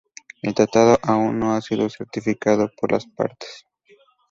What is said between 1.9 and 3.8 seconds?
ratificado por las partes.